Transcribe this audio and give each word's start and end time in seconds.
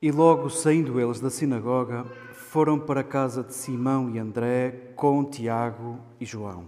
E 0.00 0.12
logo 0.12 0.48
saindo 0.48 1.00
eles 1.00 1.18
da 1.18 1.28
sinagoga, 1.28 2.04
foram 2.32 2.78
para 2.78 3.00
a 3.00 3.04
casa 3.04 3.42
de 3.42 3.52
Simão 3.52 4.08
e 4.08 4.18
André 4.18 4.92
com 4.94 5.24
Tiago 5.24 5.98
e 6.20 6.24
João. 6.24 6.66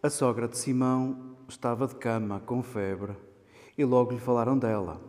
A 0.00 0.08
sogra 0.08 0.46
de 0.46 0.56
Simão 0.56 1.36
estava 1.48 1.88
de 1.88 1.96
cama 1.96 2.38
com 2.38 2.62
febre 2.62 3.16
e 3.76 3.84
logo 3.84 4.12
lhe 4.12 4.20
falaram 4.20 4.56
dela. 4.56 5.00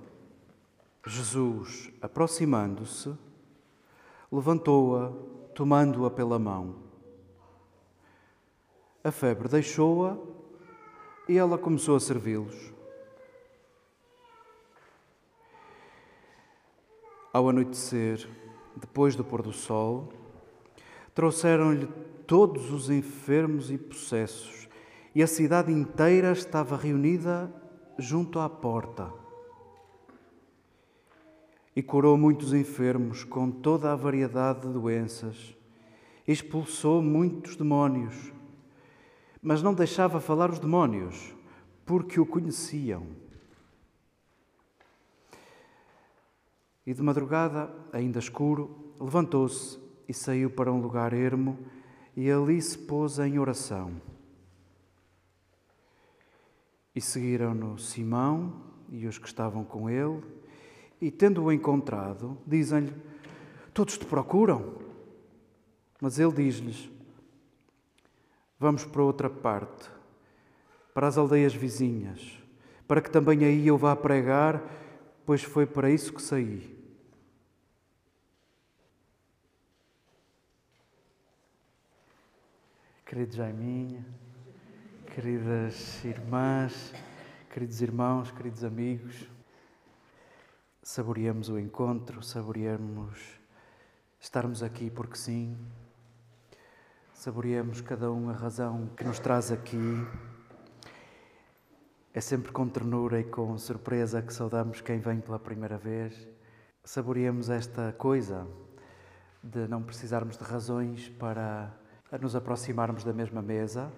Jesus, 1.05 1.91
aproximando-se, 2.01 3.13
levantou-a, 4.31 5.11
tomando-a 5.53 6.09
pela 6.09 6.39
mão. 6.39 6.77
A 9.03 9.11
febre 9.11 9.47
deixou-a 9.47 10.17
e 11.29 11.37
ela 11.37 11.59
começou 11.59 11.95
a 11.95 11.99
servi-los. 11.99 12.76
Ao 17.37 17.47
anoitecer, 17.49 18.27
depois 18.75 19.15
do 19.15 19.23
pôr 19.23 19.43
do 19.43 19.53
sol, 19.53 20.11
trouxeram-lhe 21.13 21.87
todos 22.25 22.71
os 22.71 22.89
enfermos 22.89 23.69
e 23.69 23.77
possessos, 23.77 24.67
e 25.13 25.21
a 25.21 25.27
cidade 25.27 25.71
inteira 25.71 26.31
estava 26.31 26.75
reunida 26.75 27.53
junto 27.99 28.39
à 28.39 28.49
porta. 28.49 29.13
E 31.75 31.83
curou 31.83 32.17
muitos 32.17 32.53
enfermos 32.53 33.23
com 33.23 33.51
toda 33.51 33.93
a 33.93 33.95
variedade 33.95 34.61
de 34.61 34.73
doenças, 34.73 35.55
expulsou 36.27 37.03
muitos 37.03 37.55
demónios, 37.55 38.33
mas 39.43 39.61
não 39.61 39.75
deixava 39.75 40.19
falar 40.19 40.49
os 40.49 40.57
demónios, 40.57 41.35
porque 41.85 42.19
o 42.19 42.25
conheciam. 42.25 43.05
E 46.87 46.93
de 46.93 47.03
madrugada, 47.03 47.69
ainda 47.91 48.17
escuro, 48.17 48.93
levantou-se 48.97 49.77
e 50.07 50.13
saiu 50.13 50.49
para 50.49 50.71
um 50.71 50.79
lugar 50.79 51.11
ermo 51.11 51.59
e 52.15 52.31
ali 52.31 52.61
se 52.61 52.77
pôs 52.77 53.19
em 53.19 53.37
oração. 53.37 53.91
E 56.95 57.01
seguiram-no 57.01 57.77
Simão 57.77 58.61
e 58.89 59.05
os 59.05 59.17
que 59.17 59.27
estavam 59.27 59.65
com 59.65 59.89
ele, 59.89 60.23
e 61.01 61.11
tendo-o 61.11 61.51
encontrado, 61.51 62.37
dizem-lhe: 62.47 62.93
Todos 63.73 63.97
te 63.97 64.05
procuram. 64.05 64.75
Mas 65.99 66.17
ele 66.17 66.31
diz-lhes: 66.31 66.89
Vamos 68.57 68.85
para 68.85 69.03
outra 69.03 69.29
parte, 69.29 69.89
para 70.93 71.07
as 71.07 71.17
aldeias 71.17 71.53
vizinhas, 71.53 72.41
para 72.87 73.01
que 73.01 73.11
também 73.11 73.43
aí 73.43 73.67
eu 73.67 73.77
vá 73.77 73.93
pregar, 73.93 74.63
pois 75.25 75.43
foi 75.43 75.65
para 75.65 75.91
isso 75.91 76.13
que 76.13 76.21
saí. 76.21 76.76
Querido 83.07 83.37
Jaiminha, 83.37 84.05
queridas 85.15 86.03
irmãs, 86.03 86.93
queridos 87.49 87.81
irmãos, 87.81 88.31
queridos 88.31 88.65
amigos, 88.65 89.29
saboreamos 90.83 91.47
o 91.47 91.57
encontro, 91.57 92.21
saboreamos 92.21 93.39
estarmos 94.19 94.61
aqui 94.61 94.89
porque 94.89 95.15
sim, 95.15 95.57
saboreamos 97.13 97.79
cada 97.79 98.11
um 98.11 98.29
a 98.29 98.33
razão 98.33 98.87
que 98.87 99.05
nos 99.05 99.19
traz 99.19 99.53
aqui. 99.53 100.05
É 102.13 102.19
sempre 102.19 102.51
com 102.51 102.67
ternura 102.67 103.21
e 103.21 103.23
com 103.23 103.57
surpresa 103.57 104.21
que 104.21 104.33
saudamos 104.33 104.81
quem 104.81 104.99
vem 104.99 105.21
pela 105.21 105.39
primeira 105.39 105.77
vez. 105.77 106.27
Saboreamos 106.83 107.49
esta 107.49 107.93
coisa 107.93 108.45
de 109.41 109.65
não 109.65 109.81
precisarmos 109.81 110.37
de 110.37 110.43
razões 110.43 111.07
para 111.07 111.86
a 112.11 112.17
nos 112.17 112.35
aproximarmos 112.35 113.03
da 113.03 113.11
mesma 113.11 113.41
mesa 113.41 113.91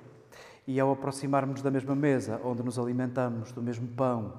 e 0.66 0.80
ao 0.80 0.92
aproximarmos 0.92 1.62
da 1.62 1.72
mesma 1.72 1.96
mesa, 1.96 2.40
onde 2.44 2.64
nos 2.64 2.78
alimentamos 2.78 3.52
do 3.52 3.62
mesmo 3.62 3.88
pão 3.88 4.34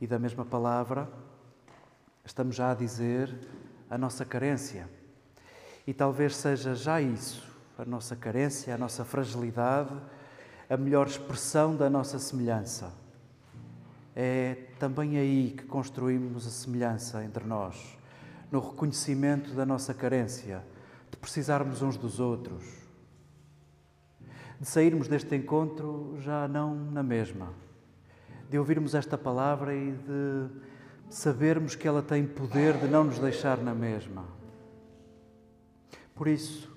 e 0.00 0.06
da 0.06 0.18
mesma 0.18 0.44
palavra, 0.44 1.08
estamos 2.24 2.56
já 2.56 2.70
a 2.70 2.74
dizer 2.74 3.32
a 3.90 3.98
nossa 3.98 4.24
carência. 4.24 4.88
E 5.86 5.94
talvez 5.94 6.36
seja 6.36 6.74
já 6.74 7.00
isso, 7.00 7.46
a 7.76 7.84
nossa 7.84 8.14
carência, 8.14 8.74
a 8.74 8.78
nossa 8.78 9.04
fragilidade, 9.04 9.96
a 10.68 10.76
melhor 10.76 11.06
expressão 11.06 11.76
da 11.76 11.88
nossa 11.88 12.18
semelhança. 12.18 12.92
É 14.14 14.56
também 14.78 15.16
aí 15.16 15.54
que 15.56 15.64
construímos 15.64 16.46
a 16.46 16.50
semelhança 16.50 17.24
entre 17.24 17.44
nós, 17.44 17.96
no 18.50 18.60
reconhecimento 18.60 19.52
da 19.52 19.64
nossa 19.64 19.94
carência, 19.94 20.62
de 21.10 21.16
precisarmos 21.16 21.82
uns 21.82 21.96
dos 21.96 22.20
outros 22.20 22.87
de 24.60 24.66
sairmos 24.66 25.06
deste 25.06 25.34
encontro 25.36 26.16
já 26.20 26.48
não 26.48 26.74
na 26.74 27.02
mesma, 27.02 27.52
de 28.50 28.58
ouvirmos 28.58 28.94
esta 28.94 29.16
palavra 29.16 29.74
e 29.74 29.92
de 29.92 30.48
sabermos 31.08 31.74
que 31.74 31.86
ela 31.86 32.02
tem 32.02 32.26
poder 32.26 32.76
de 32.78 32.88
não 32.88 33.04
nos 33.04 33.18
deixar 33.18 33.58
na 33.58 33.74
mesma. 33.74 34.24
Por 36.14 36.26
isso, 36.26 36.76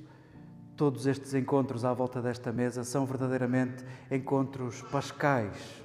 todos 0.77 1.07
estes 1.07 1.33
encontros 1.33 1.83
à 1.83 1.93
volta 1.93 2.21
desta 2.21 2.51
mesa 2.51 2.83
são 2.83 3.05
verdadeiramente 3.05 3.83
encontros 4.09 4.81
pascais. 4.83 5.81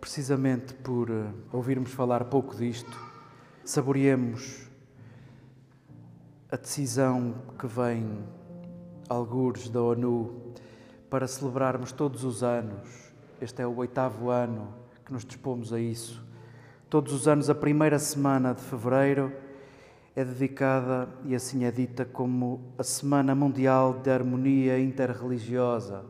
Precisamente 0.00 0.74
por 0.74 1.10
eh, 1.10 1.30
ouvirmos 1.52 1.92
falar 1.92 2.24
pouco 2.24 2.56
disto, 2.56 2.98
saboreemos 3.64 4.67
a 6.50 6.56
decisão 6.56 7.34
que 7.58 7.66
vem, 7.66 8.24
algures 9.06 9.68
da 9.68 9.82
ONU, 9.82 10.54
para 11.10 11.28
celebrarmos 11.28 11.92
todos 11.92 12.24
os 12.24 12.42
anos, 12.42 13.12
este 13.38 13.60
é 13.60 13.66
o 13.66 13.76
oitavo 13.76 14.30
ano 14.30 14.72
que 15.04 15.12
nos 15.12 15.26
dispomos 15.26 15.74
a 15.74 15.78
isso, 15.78 16.24
todos 16.88 17.12
os 17.12 17.28
anos, 17.28 17.50
a 17.50 17.54
primeira 17.54 17.98
semana 17.98 18.54
de 18.54 18.62
fevereiro 18.62 19.30
é 20.16 20.24
dedicada, 20.24 21.06
e 21.26 21.34
assim 21.34 21.64
é 21.64 21.70
dita, 21.70 22.06
como 22.06 22.72
a 22.78 22.82
Semana 22.82 23.34
Mundial 23.34 24.00
de 24.02 24.10
Harmonia 24.10 24.80
Interreligiosa. 24.80 26.02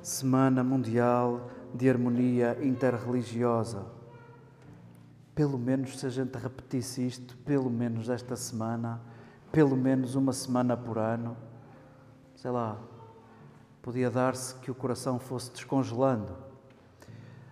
Semana 0.00 0.64
Mundial 0.64 1.50
de 1.74 1.90
Harmonia 1.90 2.56
Interreligiosa 2.62 4.01
pelo 5.34 5.58
menos 5.58 5.98
se 5.98 6.06
a 6.06 6.10
gente 6.10 6.36
repetisse 6.36 7.06
isto, 7.06 7.36
pelo 7.38 7.70
menos 7.70 8.08
esta 8.08 8.36
semana, 8.36 9.00
pelo 9.50 9.76
menos 9.76 10.14
uma 10.14 10.32
semana 10.32 10.76
por 10.76 10.98
ano, 10.98 11.36
sei 12.34 12.50
lá, 12.50 12.78
podia 13.80 14.10
dar-se 14.10 14.54
que 14.56 14.70
o 14.70 14.74
coração 14.74 15.18
fosse 15.18 15.50
descongelando 15.50 16.36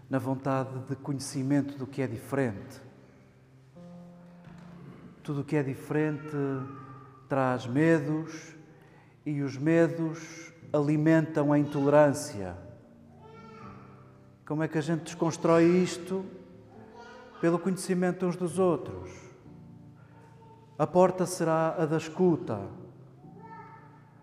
na 0.08 0.18
vontade 0.18 0.78
de 0.88 0.96
conhecimento 0.96 1.78
do 1.78 1.86
que 1.86 2.02
é 2.02 2.06
diferente. 2.06 2.82
Tudo 5.22 5.42
o 5.42 5.44
que 5.44 5.56
é 5.56 5.62
diferente 5.62 6.36
traz 7.28 7.66
medos 7.66 8.54
e 9.24 9.40
os 9.42 9.56
medos 9.56 10.52
alimentam 10.72 11.52
a 11.52 11.58
intolerância. 11.58 12.56
Como 14.44 14.62
é 14.62 14.68
que 14.68 14.78
a 14.78 14.80
gente 14.80 15.04
desconstrói 15.04 15.64
isto? 15.64 16.24
Pelo 17.40 17.58
conhecimento 17.58 18.26
uns 18.26 18.36
dos 18.36 18.58
outros. 18.58 19.10
A 20.78 20.86
porta 20.86 21.24
será 21.24 21.74
a 21.78 21.86
da 21.86 21.96
escuta. 21.96 22.60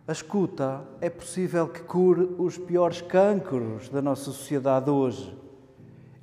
A 0.08 0.12
escuta 0.12 0.84
é 1.02 1.10
possível 1.10 1.68
que 1.68 1.82
cure 1.82 2.36
os 2.38 2.58
piores 2.58 3.02
cânceres 3.02 3.90
da 3.90 4.02
nossa 4.02 4.26
sociedade 4.26 4.90
hoje. 4.90 5.36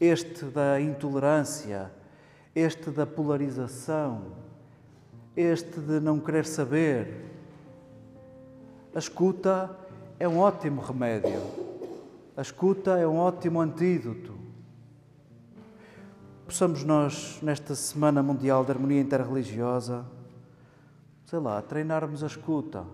Este 0.00 0.44
da 0.46 0.80
intolerância, 0.80 1.90
este 2.54 2.90
da 2.90 3.06
polarização, 3.06 4.32
este 5.36 5.80
de 5.80 5.98
não 6.00 6.20
querer 6.20 6.46
saber. 6.46 7.24
A 8.94 8.98
escuta 8.98 9.76
é 10.18 10.28
um 10.28 10.38
ótimo 10.38 10.80
remédio. 10.80 11.42
A 12.36 12.42
escuta 12.42 12.98
é 12.98 13.06
um 13.06 13.18
ótimo 13.18 13.60
antídoto 13.60 14.33
possamos 16.44 16.84
nós, 16.84 17.38
nesta 17.42 17.74
Semana 17.74 18.22
Mundial 18.22 18.64
de 18.64 18.70
Harmonia 18.70 19.00
Interreligiosa, 19.00 20.04
sei 21.24 21.38
lá, 21.38 21.60
treinarmos 21.62 22.22
a 22.22 22.26
escuta. 22.26 22.84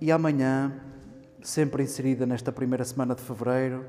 E 0.00 0.10
amanhã, 0.10 0.80
sempre 1.42 1.82
inserida 1.82 2.24
nesta 2.24 2.50
primeira 2.50 2.84
semana 2.84 3.14
de 3.14 3.22
fevereiro, 3.22 3.84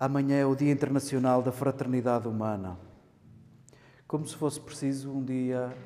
amanhã 0.00 0.36
é 0.36 0.46
o 0.46 0.56
Dia 0.56 0.72
Internacional 0.72 1.42
da 1.42 1.52
Fraternidade 1.52 2.26
Humana. 2.26 2.78
Como 4.08 4.26
se 4.26 4.34
fosse 4.34 4.58
preciso 4.58 5.12
um 5.12 5.22
Dia 5.22 5.76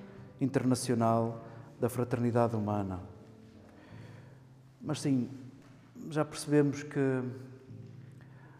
Internacional 0.40 1.44
da 1.81 1.88
Fraternidade 1.88 2.54
Humana. 2.54 3.00
Mas 4.81 5.00
sim, 5.00 5.28
já 6.08 6.25
percebemos 6.25 6.84
que 6.84 7.22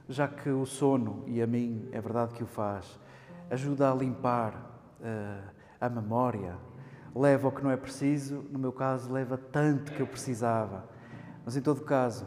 já 0.09 0.29
que 0.29 0.49
o 0.49 0.65
sono, 0.65 1.25
e 1.27 1.43
a 1.43 1.47
mim 1.47 1.89
é 1.93 2.01
verdade 2.01 2.35
que 2.35 2.43
o 2.43 2.47
faz, 2.47 2.99
ajuda 3.51 3.91
a 3.91 3.95
limpar 3.95 4.55
uh, 5.01 5.51
a 5.81 5.89
memória, 5.89 6.57
leva 7.15 7.49
o 7.49 7.53
que 7.53 7.63
não 7.63 7.71
é 7.71 7.77
preciso, 7.77 8.45
no 8.51 8.59
meu 8.59 8.73
caso, 8.73 9.13
leva 9.13 9.37
tanto 9.37 9.93
que 9.93 10.01
eu 10.01 10.07
precisava. 10.07 10.85
Mas 11.45 11.57
em 11.57 11.61
todo 11.61 11.83
caso, 11.83 12.27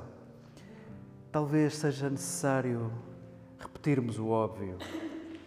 talvez 1.32 1.76
seja 1.76 2.10
necessário 2.10 2.92
repetirmos 3.60 4.18
o 4.18 4.28
óbvio 4.28 4.78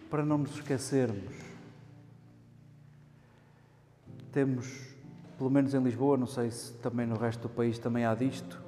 para 0.09 0.23
não 0.23 0.37
nos 0.37 0.55
esquecermos. 0.55 1.33
Temos, 4.31 4.95
pelo 5.37 5.49
menos 5.49 5.73
em 5.73 5.83
Lisboa, 5.83 6.17
não 6.17 6.27
sei 6.27 6.49
se 6.51 6.73
também 6.73 7.05
no 7.05 7.17
resto 7.17 7.41
do 7.41 7.49
país 7.49 7.77
também 7.77 8.05
há 8.05 8.15
disto, 8.15 8.61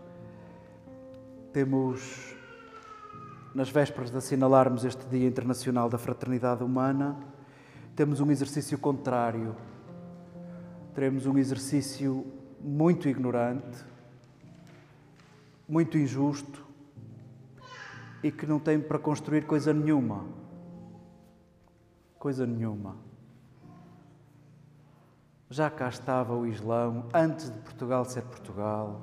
temos, 1.53 2.34
nas 3.55 3.69
vésperas 3.69 4.11
de 4.11 4.17
assinalarmos 4.17 4.83
este 4.83 5.05
Dia 5.07 5.25
Internacional 5.25 5.87
da 5.87 5.97
Fraternidade 5.97 6.61
Humana, 6.61 7.17
temos 7.95 8.19
um 8.19 8.29
exercício 8.29 8.77
contrário. 8.77 9.55
Teremos 10.93 11.25
um 11.25 11.37
exercício 11.37 12.27
muito 12.59 13.07
ignorante, 13.07 13.85
muito 15.69 15.97
injusto 15.97 16.65
e 18.21 18.29
que 18.29 18.45
não 18.45 18.59
tem 18.59 18.77
para 18.77 18.99
construir 18.99 19.45
coisa 19.45 19.73
nenhuma. 19.73 20.25
Coisa 22.19 22.45
nenhuma. 22.45 22.97
Já 25.49 25.69
cá 25.69 25.87
estava 25.87 26.35
o 26.35 26.45
Islão 26.45 27.05
antes 27.13 27.49
de 27.49 27.57
Portugal 27.59 28.03
ser 28.03 28.23
Portugal. 28.23 29.01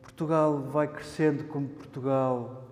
Portugal 0.00 0.62
vai 0.62 0.88
crescendo 0.88 1.44
como 1.44 1.68
Portugal, 1.68 2.63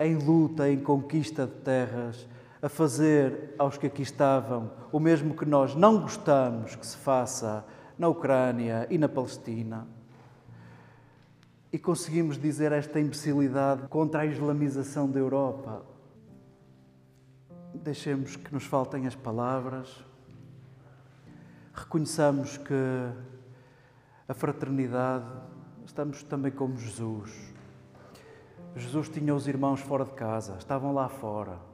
em 0.00 0.16
luta, 0.16 0.68
em 0.68 0.80
conquista 0.80 1.46
de 1.46 1.52
terras 1.56 2.26
a 2.62 2.68
fazer 2.68 3.54
aos 3.58 3.78
que 3.78 3.86
aqui 3.86 4.02
estavam 4.02 4.70
o 4.90 4.98
mesmo 4.98 5.34
que 5.34 5.44
nós 5.44 5.74
não 5.74 6.00
gostamos 6.00 6.74
que 6.74 6.86
se 6.86 6.96
faça 6.96 7.64
na 7.98 8.08
Ucrânia 8.08 8.86
e 8.90 8.98
na 8.98 9.08
Palestina. 9.08 9.86
E 11.72 11.78
conseguimos 11.78 12.38
dizer 12.38 12.72
esta 12.72 12.98
imbecilidade 12.98 13.86
contra 13.88 14.22
a 14.22 14.26
islamização 14.26 15.08
da 15.08 15.18
Europa. 15.18 15.84
Deixemos 17.74 18.36
que 18.36 18.52
nos 18.52 18.64
faltem 18.64 19.06
as 19.06 19.14
palavras. 19.14 20.04
Reconheçamos 21.72 22.56
que 22.58 22.74
a 24.26 24.34
fraternidade, 24.34 25.26
estamos 25.86 26.22
também 26.22 26.50
como 26.50 26.76
Jesus. 26.76 27.49
Jesus 28.76 29.08
tinha 29.08 29.34
os 29.34 29.48
irmãos 29.48 29.80
fora 29.80 30.04
de 30.04 30.12
casa, 30.12 30.56
estavam 30.58 30.92
lá 30.92 31.08
fora 31.08 31.70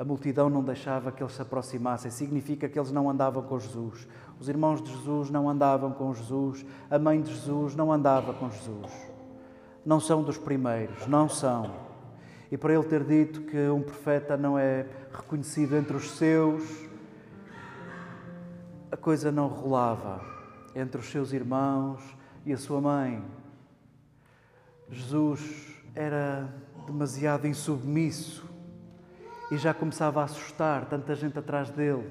a 0.00 0.04
multidão 0.04 0.48
não 0.48 0.64
deixava 0.64 1.12
que 1.12 1.22
eles 1.22 1.34
se 1.34 1.42
aproximassem, 1.42 2.10
significa 2.10 2.66
que 2.70 2.78
eles 2.78 2.90
não 2.90 3.10
andavam 3.10 3.42
com 3.42 3.60
Jesus. 3.60 4.08
Os 4.40 4.48
irmãos 4.48 4.82
de 4.82 4.90
Jesus 4.90 5.28
não 5.28 5.46
andavam 5.46 5.92
com 5.92 6.14
Jesus, 6.14 6.64
a 6.90 6.98
mãe 6.98 7.20
de 7.20 7.34
Jesus 7.34 7.76
não 7.76 7.92
andava 7.92 8.32
com 8.32 8.50
Jesus. 8.50 8.90
Não 9.84 10.00
são 10.00 10.22
dos 10.22 10.38
primeiros, 10.38 11.06
não 11.06 11.28
são. 11.28 11.70
E 12.50 12.56
para 12.56 12.72
ele 12.72 12.84
ter 12.84 13.04
dito 13.04 13.42
que 13.42 13.68
um 13.68 13.82
profeta 13.82 14.38
não 14.38 14.58
é 14.58 14.86
reconhecido 15.12 15.76
entre 15.76 15.94
os 15.94 16.12
seus, 16.12 16.64
a 18.90 18.96
coisa 18.96 19.30
não 19.30 19.48
rolava 19.48 20.24
entre 20.74 20.98
os 20.98 21.10
seus 21.10 21.30
irmãos 21.30 22.00
e 22.46 22.54
a 22.54 22.56
sua 22.56 22.80
mãe. 22.80 23.22
Jesus 24.88 25.69
era 25.94 26.52
demasiado 26.86 27.46
insubmisso 27.46 28.48
e 29.50 29.56
já 29.56 29.74
começava 29.74 30.20
a 30.20 30.24
assustar 30.24 30.86
tanta 30.86 31.14
gente 31.14 31.38
atrás 31.38 31.70
dele. 31.70 32.08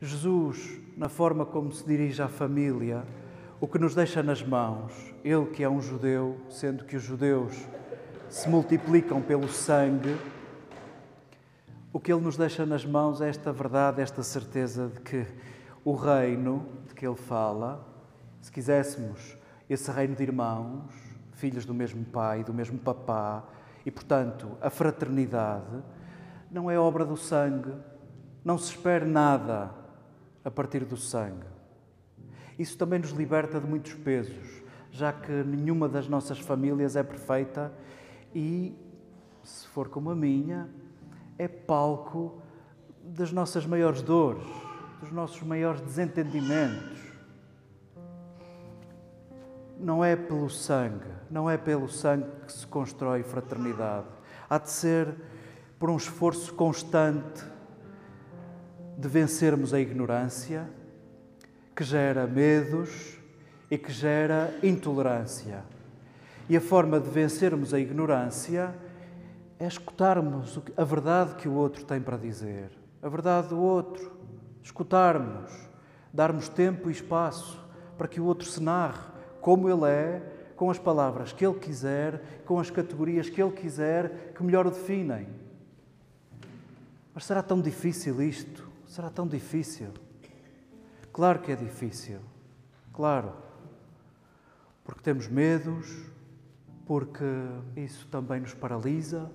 Jesus, 0.00 0.80
na 0.96 1.08
forma 1.08 1.44
como 1.44 1.72
se 1.72 1.84
dirige 1.84 2.22
à 2.22 2.28
família, 2.28 3.04
o 3.60 3.66
que 3.66 3.78
nos 3.78 3.94
deixa 3.94 4.22
nas 4.22 4.42
mãos, 4.42 4.92
ele 5.24 5.46
que 5.46 5.62
é 5.62 5.68
um 5.68 5.80
judeu, 5.80 6.40
sendo 6.48 6.84
que 6.84 6.96
os 6.96 7.02
judeus 7.02 7.54
se 8.28 8.48
multiplicam 8.48 9.20
pelo 9.20 9.48
sangue, 9.48 10.16
o 11.92 11.98
que 11.98 12.12
ele 12.12 12.20
nos 12.20 12.36
deixa 12.36 12.64
nas 12.64 12.84
mãos 12.84 13.20
é 13.20 13.28
esta 13.28 13.52
verdade, 13.52 14.00
esta 14.00 14.22
certeza 14.22 14.88
de 14.88 15.00
que 15.00 15.26
o 15.84 15.94
reino 15.94 16.66
de 16.86 16.94
que 16.94 17.06
ele 17.06 17.16
fala, 17.16 17.84
se 18.40 18.52
quiséssemos 18.52 19.36
esse 19.68 19.90
reino 19.90 20.14
de 20.14 20.22
irmãos, 20.22 21.07
filhos 21.38 21.64
do 21.64 21.72
mesmo 21.72 22.04
pai, 22.04 22.42
do 22.42 22.52
mesmo 22.52 22.78
papá, 22.78 23.44
e, 23.86 23.90
portanto, 23.90 24.58
a 24.60 24.68
fraternidade 24.68 25.82
não 26.50 26.70
é 26.70 26.78
obra 26.78 27.04
do 27.04 27.16
sangue, 27.16 27.72
não 28.44 28.58
se 28.58 28.70
espera 28.70 29.06
nada 29.06 29.70
a 30.44 30.50
partir 30.50 30.84
do 30.84 30.96
sangue. 30.96 31.46
Isso 32.58 32.76
também 32.76 32.98
nos 32.98 33.10
liberta 33.10 33.60
de 33.60 33.66
muitos 33.66 33.94
pesos, 33.94 34.62
já 34.90 35.12
que 35.12 35.30
nenhuma 35.30 35.88
das 35.88 36.08
nossas 36.08 36.40
famílias 36.40 36.96
é 36.96 37.02
perfeita 37.02 37.72
e, 38.34 38.76
se 39.44 39.66
for 39.68 39.88
como 39.88 40.10
a 40.10 40.16
minha, 40.16 40.68
é 41.38 41.46
palco 41.46 42.42
das 43.04 43.30
nossas 43.30 43.64
maiores 43.64 44.02
dores, 44.02 44.46
dos 45.00 45.12
nossos 45.12 45.40
maiores 45.42 45.80
desentendimentos. 45.80 46.98
Não 49.78 50.04
é 50.04 50.16
pelo 50.16 50.50
sangue, 50.50 51.17
não 51.30 51.48
é 51.48 51.56
pelo 51.56 51.88
sangue 51.88 52.26
que 52.46 52.52
se 52.52 52.66
constrói 52.66 53.22
fraternidade. 53.22 54.06
Há 54.48 54.58
de 54.58 54.70
ser 54.70 55.14
por 55.78 55.90
um 55.90 55.96
esforço 55.96 56.52
constante 56.54 57.44
de 58.96 59.08
vencermos 59.08 59.72
a 59.72 59.80
ignorância, 59.80 60.68
que 61.74 61.84
gera 61.84 62.26
medos 62.26 63.16
e 63.70 63.78
que 63.78 63.92
gera 63.92 64.52
intolerância. 64.62 65.62
E 66.48 66.56
a 66.56 66.60
forma 66.60 66.98
de 66.98 67.08
vencermos 67.08 67.72
a 67.72 67.78
ignorância 67.78 68.74
é 69.58 69.66
escutarmos 69.66 70.58
a 70.76 70.84
verdade 70.84 71.34
que 71.34 71.48
o 71.48 71.52
outro 71.52 71.84
tem 71.84 72.00
para 72.00 72.16
dizer, 72.16 72.70
a 73.02 73.08
verdade 73.08 73.48
do 73.48 73.60
outro, 73.60 74.12
escutarmos, 74.62 75.52
darmos 76.12 76.48
tempo 76.48 76.88
e 76.88 76.92
espaço 76.92 77.64
para 77.96 78.08
que 78.08 78.20
o 78.20 78.24
outro 78.24 78.48
se 78.48 78.62
narre, 78.62 79.10
como 79.40 79.68
Ele 79.68 79.88
é, 79.90 80.22
com 80.58 80.72
as 80.72 80.78
palavras 80.78 81.32
que 81.32 81.46
Ele 81.46 81.56
quiser, 81.56 82.42
com 82.44 82.58
as 82.58 82.68
categorias 82.68 83.30
que 83.30 83.40
Ele 83.40 83.52
quiser, 83.52 84.32
que 84.34 84.42
melhor 84.42 84.66
o 84.66 84.70
definem. 84.72 85.28
Mas 87.14 87.24
será 87.24 87.44
tão 87.44 87.60
difícil 87.60 88.20
isto? 88.20 88.68
Será 88.84 89.08
tão 89.08 89.24
difícil? 89.24 89.90
Claro 91.12 91.38
que 91.38 91.52
é 91.52 91.56
difícil, 91.56 92.18
claro. 92.92 93.32
Porque 94.82 95.00
temos 95.00 95.28
medos, 95.28 95.86
porque 96.84 97.24
isso 97.76 98.08
também 98.08 98.40
nos 98.40 98.52
paralisa, 98.52 99.30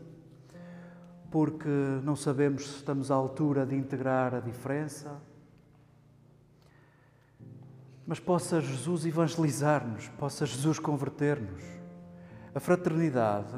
porque 1.31 1.69
não 2.03 2.17
sabemos 2.17 2.67
se 2.67 2.75
estamos 2.75 3.09
à 3.09 3.15
altura 3.15 3.65
de 3.65 3.75
integrar 3.77 4.35
a 4.35 4.41
diferença 4.41 5.21
mas 8.05 8.19
possa 8.19 8.59
Jesus 8.59 9.05
evangelizar-nos, 9.05 10.09
possa 10.09 10.45
Jesus 10.45 10.79
converter-nos. 10.79 11.63
A 12.53 12.59
fraternidade 12.59 13.55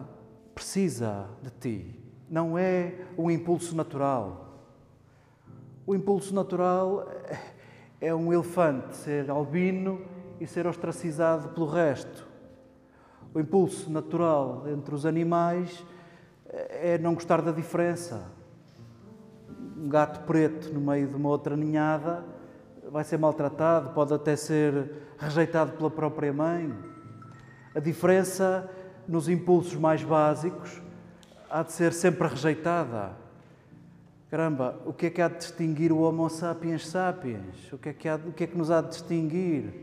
precisa 0.54 1.28
de 1.42 1.50
ti, 1.50 2.00
não 2.30 2.58
é 2.58 2.96
um 3.18 3.30
impulso 3.30 3.76
natural. 3.76 4.46
O 5.86 5.94
impulso 5.94 6.34
natural 6.34 7.08
é 8.00 8.14
um 8.14 8.32
elefante 8.32 8.96
ser 8.96 9.30
albino 9.30 10.02
e 10.40 10.48
ser 10.48 10.68
ostracizado 10.68 11.50
pelo 11.50 11.68
resto. 11.68 12.28
O 13.34 13.40
impulso 13.40 13.90
natural 13.90 14.64
entre 14.68 14.96
os 14.96 15.06
animais 15.06 15.84
é 16.48 16.98
não 16.98 17.14
gostar 17.14 17.42
da 17.42 17.52
diferença. 17.52 18.32
Um 19.78 19.90
gato 19.90 20.26
preto 20.26 20.74
no 20.74 20.80
meio 20.80 21.08
de 21.08 21.16
uma 21.16 21.30
outra 21.30 21.58
ninhada 21.58 22.24
vai 22.92 23.04
ser 23.04 23.18
maltratado, 23.18 23.90
pode 23.92 24.14
até 24.14 24.36
ser 24.36 24.92
rejeitado 25.18 25.74
pela 25.74 25.90
própria 25.90 26.32
mãe. 26.32 26.74
A 27.74 27.80
diferença 27.80 28.70
nos 29.08 29.28
impulsos 29.28 29.76
mais 29.76 30.04
básicos 30.04 30.82
há 31.50 31.64
de 31.64 31.72
ser 31.72 31.94
sempre 31.94 32.28
rejeitada. 32.28 33.14
Caramba, 34.30 34.80
o 34.86 34.94
que 34.94 35.08
é 35.08 35.10
que 35.10 35.22
há 35.22 35.28
de 35.28 35.38
distinguir 35.38 35.92
o 35.92 36.00
Homo 36.00 36.30
sapiens 36.30 36.88
sapiens? 36.88 37.72
O 37.72 37.78
que 37.78 37.90
é 37.90 37.94
que, 37.94 38.08
há, 38.08 38.16
o 38.16 38.32
que, 38.32 38.44
é 38.44 38.48
que 38.48 38.58
nos 38.58 38.72
há 38.72 38.82
de 38.82 38.90
distinguir? 38.90 39.74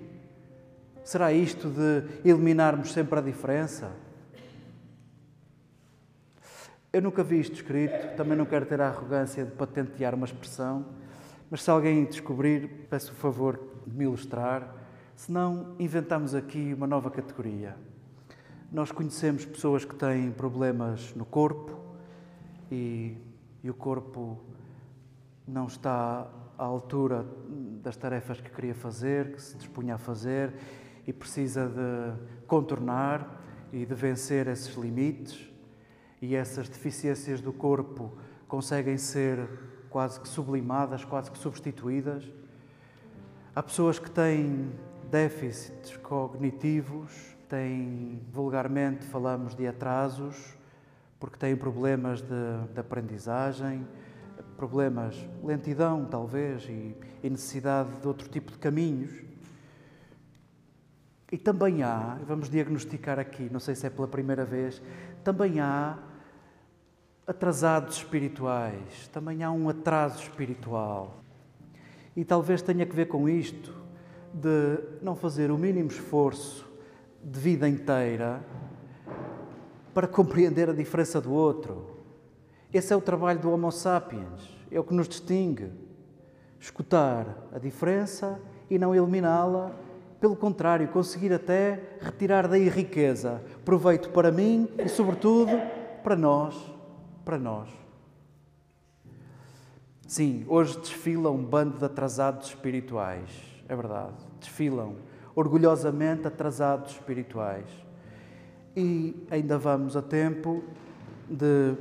Será 1.04 1.32
isto 1.32 1.68
de 1.68 2.28
eliminarmos 2.28 2.92
sempre 2.92 3.18
a 3.18 3.22
diferença? 3.22 3.90
Eu 6.92 7.00
nunca 7.00 7.24
vi 7.24 7.40
isto 7.40 7.54
escrito, 7.54 8.16
também 8.16 8.36
não 8.36 8.44
quero 8.44 8.66
ter 8.66 8.80
a 8.80 8.88
arrogância 8.88 9.44
de 9.44 9.50
patentear 9.52 10.14
uma 10.14 10.26
expressão, 10.26 10.84
mas 11.52 11.62
se 11.64 11.70
alguém 11.70 12.06
descobrir, 12.06 12.86
peço 12.88 13.12
o 13.12 13.14
favor 13.14 13.60
de 13.86 13.94
me 13.94 14.04
ilustrar, 14.04 14.74
senão 15.14 15.76
inventamos 15.78 16.34
aqui 16.34 16.72
uma 16.72 16.86
nova 16.86 17.10
categoria. 17.10 17.76
Nós 18.72 18.90
conhecemos 18.90 19.44
pessoas 19.44 19.84
que 19.84 19.94
têm 19.94 20.30
problemas 20.30 21.14
no 21.14 21.26
corpo 21.26 21.78
e, 22.70 23.18
e 23.62 23.68
o 23.68 23.74
corpo 23.74 24.40
não 25.46 25.66
está 25.66 26.26
à 26.56 26.64
altura 26.64 27.26
das 27.82 27.98
tarefas 27.98 28.40
que 28.40 28.48
queria 28.48 28.74
fazer, 28.74 29.32
que 29.32 29.42
se 29.42 29.54
dispunha 29.54 29.96
a 29.96 29.98
fazer 29.98 30.54
e 31.06 31.12
precisa 31.12 31.68
de 31.68 32.46
contornar 32.46 33.42
e 33.70 33.84
de 33.84 33.94
vencer 33.94 34.46
esses 34.46 34.74
limites. 34.74 35.52
E 36.22 36.34
essas 36.34 36.66
deficiências 36.66 37.42
do 37.42 37.52
corpo 37.52 38.10
conseguem 38.48 38.96
ser 38.96 39.46
quase 39.92 40.18
que 40.18 40.26
sublimadas, 40.26 41.04
quase 41.04 41.30
que 41.30 41.36
substituídas. 41.36 42.24
Há 43.54 43.62
pessoas 43.62 43.98
que 43.98 44.10
têm 44.10 44.72
déficits 45.10 45.98
cognitivos, 45.98 47.12
têm, 47.46 48.22
vulgarmente 48.32 49.04
falamos 49.04 49.54
de 49.54 49.66
atrasos, 49.66 50.56
porque 51.20 51.36
têm 51.36 51.54
problemas 51.54 52.22
de, 52.22 52.72
de 52.72 52.80
aprendizagem, 52.80 53.86
problemas, 54.56 55.14
lentidão 55.44 56.06
talvez, 56.06 56.64
e, 56.64 56.96
e 57.22 57.28
necessidade 57.28 57.90
de 58.00 58.08
outro 58.08 58.26
tipo 58.30 58.50
de 58.50 58.58
caminhos. 58.58 59.12
E 61.30 61.36
também 61.36 61.82
há, 61.82 62.18
vamos 62.26 62.48
diagnosticar 62.48 63.18
aqui, 63.18 63.50
não 63.52 63.60
sei 63.60 63.74
se 63.74 63.86
é 63.86 63.90
pela 63.90 64.08
primeira 64.08 64.44
vez, 64.44 64.82
também 65.22 65.60
há 65.60 65.98
atrasados 67.26 67.96
espirituais, 67.96 69.08
também 69.12 69.42
há 69.42 69.50
um 69.50 69.68
atraso 69.68 70.22
espiritual. 70.22 71.22
E 72.16 72.24
talvez 72.24 72.62
tenha 72.62 72.84
que 72.84 72.94
ver 72.94 73.06
com 73.06 73.28
isto, 73.28 73.74
de 74.32 74.78
não 75.02 75.14
fazer 75.14 75.50
o 75.50 75.58
mínimo 75.58 75.88
esforço 75.88 76.66
de 77.22 77.38
vida 77.38 77.68
inteira 77.68 78.42
para 79.94 80.06
compreender 80.06 80.70
a 80.70 80.72
diferença 80.72 81.20
do 81.20 81.32
outro, 81.32 81.92
esse 82.72 82.92
é 82.92 82.96
o 82.96 83.00
trabalho 83.02 83.38
do 83.38 83.50
Homo 83.50 83.70
sapiens, 83.70 84.56
é 84.70 84.80
o 84.80 84.84
que 84.84 84.94
nos 84.94 85.06
distingue. 85.06 85.70
Escutar 86.58 87.26
a 87.52 87.58
diferença 87.58 88.40
e 88.70 88.78
não 88.78 88.94
eliminá-la, 88.94 89.72
pelo 90.18 90.34
contrário, 90.34 90.88
conseguir 90.88 91.34
até 91.34 91.98
retirar 92.00 92.48
daí 92.48 92.68
riqueza, 92.70 93.42
proveito 93.64 94.08
para 94.08 94.32
mim 94.32 94.68
e, 94.78 94.88
sobretudo, 94.88 95.50
para 96.02 96.16
nós, 96.16 96.71
para 97.24 97.38
nós. 97.38 97.68
Sim, 100.06 100.44
hoje 100.48 100.78
desfila 100.78 101.30
um 101.30 101.42
bando 101.42 101.78
de 101.78 101.84
atrasados 101.84 102.48
espirituais, 102.48 103.30
é 103.68 103.74
verdade, 103.74 104.16
desfilam 104.38 104.96
orgulhosamente 105.34 106.26
atrasados 106.26 106.92
espirituais. 106.92 107.66
E 108.76 109.26
ainda 109.30 109.56
vamos 109.58 109.96
a 109.96 110.02
tempo 110.02 110.62
de 111.28 111.74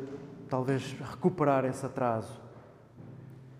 talvez 0.49 0.93
recuperar 0.93 1.65
esse 1.65 1.85
atraso. 1.85 2.39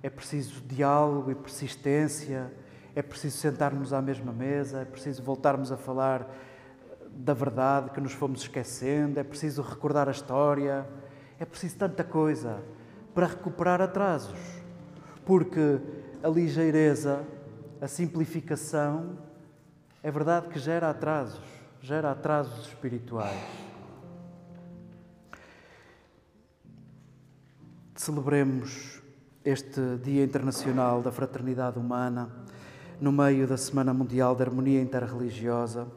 É 0.04 0.10
preciso 0.10 0.62
diálogo 0.66 1.32
e 1.32 1.36
persistência, 1.36 2.52
é 2.96 3.02
preciso 3.02 3.38
sentarmos 3.38 3.94
à 3.94 4.02
mesma 4.02 4.32
mesa, 4.32 4.80
é 4.80 4.86
preciso 4.86 5.22
voltarmos 5.22 5.72
a 5.72 5.78
falar 5.78 6.30
da 7.10 7.34
verdade 7.34 7.92
que 7.92 8.00
nos 8.00 8.14
fomos 8.14 8.42
esquecendo, 8.42 9.20
é 9.20 9.24
preciso 9.24 9.62
recordar 9.62 10.08
a 10.08 10.12
história, 10.12 10.88
é 11.42 11.46
preciso 11.46 11.76
tanta 11.76 12.04
coisa 12.04 12.64
para 13.16 13.26
recuperar 13.26 13.82
atrasos. 13.82 14.38
Porque 15.26 15.80
a 16.22 16.28
ligeireza, 16.28 17.26
a 17.82 17.88
simplificação, 17.88 19.18
é 20.04 20.12
verdade 20.12 20.50
que 20.50 20.60
gera 20.60 20.92
atrasos, 20.92 21.42
gera 21.82 22.12
atrasos 22.12 22.68
espirituais. 22.68 23.42
Celebremos 27.96 29.02
este 29.44 29.98
Dia 29.98 30.24
Internacional 30.24 31.02
da 31.02 31.12
Fraternidade 31.12 31.80
Humana 31.80 32.30
no 33.00 33.12
meio 33.12 33.48
da 33.48 33.58
Semana 33.58 33.96
Mundial 33.96 34.36
da 34.36 34.44
Harmonia 34.44 34.80
Interreligiosa 34.80 35.88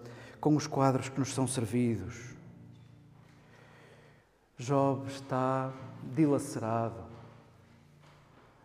com 0.41 0.57
os 0.57 0.67
quadros 0.67 1.11
que 1.11 1.19
nos 1.19 1.35
são 1.35 1.47
servidos. 1.47 2.34
Job 4.57 5.09
está 5.09 5.73
dilacerado. 6.15 7.03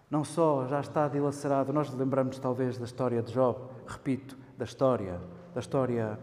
Não 0.10 0.24
só 0.24 0.68
já 0.68 0.82
está 0.82 1.08
dilacerado, 1.08 1.74
nós 1.74 1.92
lembramos 1.92 2.38
talvez 2.38 2.78
da 2.78 2.86
história 2.86 3.24
de 3.24 3.34
Job, 3.34 3.60
repito, 3.88 4.38
da 4.56 4.66
história, 4.66 5.20
da 5.54 5.60
história 5.60 6.20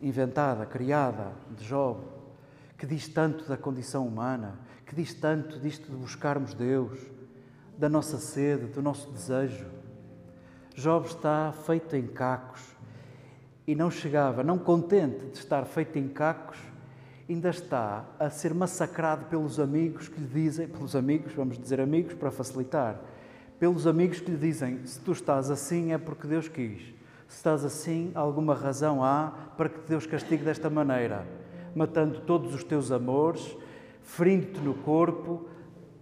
inventada, 0.00 0.66
criada 0.66 1.32
de 1.56 1.64
Job, 1.64 2.00
que 2.76 2.86
diz 2.86 3.08
tanto 3.08 3.48
da 3.48 3.56
condição 3.56 4.06
humana, 4.06 4.58
que 4.84 4.94
diz 4.94 5.14
tanto 5.14 5.58
disto 5.58 5.90
de 5.90 5.96
buscarmos 5.96 6.52
Deus, 6.52 6.98
da 7.78 7.88
nossa 7.88 8.18
sede, 8.18 8.66
do 8.66 8.82
nosso 8.82 9.10
desejo. 9.10 9.66
Job 10.74 11.06
está 11.06 11.52
feito 11.64 11.96
em 11.96 12.06
cacos 12.06 12.62
e 13.66 13.74
não 13.74 13.90
chegava, 13.90 14.42
não 14.42 14.58
contente 14.58 15.26
de 15.26 15.38
estar 15.38 15.64
feito 15.64 15.98
em 15.98 16.08
cacos, 16.08 16.58
ainda 17.28 17.50
está 17.50 18.04
a 18.18 18.30
ser 18.30 18.54
massacrado 18.54 19.26
pelos 19.26 19.58
amigos 19.60 20.08
que 20.08 20.20
lhe 20.20 20.26
dizem, 20.26 20.68
pelos 20.68 20.96
amigos, 20.96 21.32
vamos 21.34 21.58
dizer 21.58 21.80
amigos 21.80 22.14
para 22.14 22.30
facilitar, 22.30 23.00
pelos 23.58 23.86
amigos 23.86 24.20
que 24.20 24.30
lhe 24.30 24.36
dizem: 24.36 24.84
se 24.86 25.00
tu 25.00 25.12
estás 25.12 25.50
assim 25.50 25.92
é 25.92 25.98
porque 25.98 26.26
Deus 26.26 26.48
quis, 26.48 26.82
se 27.28 27.36
estás 27.36 27.64
assim, 27.64 28.10
alguma 28.14 28.54
razão 28.54 29.02
há 29.04 29.32
para 29.56 29.68
que 29.68 29.80
Deus 29.88 30.06
castigue 30.06 30.44
desta 30.44 30.68
maneira 30.68 31.42
matando 31.74 32.20
todos 32.20 32.54
os 32.54 32.64
teus 32.64 32.90
amores, 32.92 33.56
ferindo-te 34.02 34.60
no 34.60 34.74
corpo, 34.74 35.46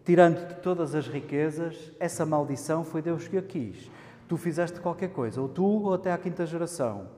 tirando-te 0.04 0.54
todas 0.60 0.94
as 0.94 1.06
riquezas. 1.06 1.92
Essa 1.98 2.26
maldição 2.26 2.84
foi 2.84 3.02
Deus 3.02 3.28
que 3.28 3.38
a 3.38 3.42
quis. 3.42 3.90
Tu 4.28 4.36
fizeste 4.36 4.80
qualquer 4.80 5.10
coisa, 5.10 5.40
ou 5.40 5.48
tu 5.48 5.64
ou 5.64 5.94
até 5.94 6.12
à 6.12 6.18
quinta 6.18 6.46
geração. 6.46 7.08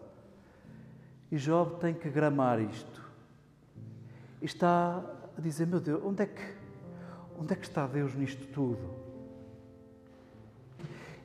E 1.31 1.37
Job 1.37 1.77
tem 1.81 1.95
que 1.95 2.09
gramar 2.09 2.61
isto. 2.61 3.03
Está 4.43 5.03
a 5.39 5.41
dizer: 5.41 5.67
Meu 5.67 5.81
Deus, 5.81 6.03
onde 6.05 6.25
é 6.25 6.27
que, 6.27 6.43
onde 7.39 7.53
é 7.53 7.57
que 7.57 7.65
está 7.65 7.87
Deus 7.87 8.15
nisto 8.15 8.45
tudo? 8.49 8.91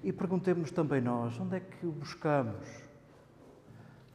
E 0.04 0.14
perguntemos 0.14 0.72
também 0.72 1.02
nós: 1.02 1.40
onde 1.40 1.58
é 1.58 1.60
que 1.60 1.86
o 1.86 1.92
buscamos? 1.92 2.68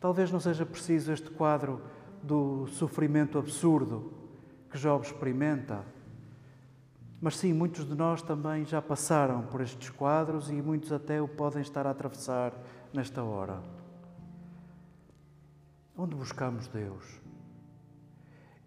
Talvez 0.01 0.31
não 0.31 0.41
seja 0.41 0.65
preciso 0.65 1.13
este 1.13 1.31
quadro 1.31 1.83
do 2.23 2.67
sofrimento 2.69 3.39
absurdo 3.39 4.13
que 4.71 4.79
Job 4.79 5.05
experimenta. 5.05 5.85
Mas 7.21 7.37
sim, 7.37 7.53
muitos 7.53 7.87
de 7.87 7.95
nós 7.95 8.21
também 8.23 8.65
já 8.65 8.83
passaram 8.83 9.43
por 9.43 9.61
estes 9.61 9.91
quadros 9.91 10.51
e 10.51 10.55
muitos 10.55 10.91
até 10.93 11.21
o 11.21 11.29
podem 11.29 11.63
estar 11.63 11.87
a 11.87 11.91
atravessar 11.91 12.53
nesta 12.93 13.23
hora. 13.23 13.63
Onde 15.97 16.17
buscamos 16.17 16.67
Deus? 16.69 17.22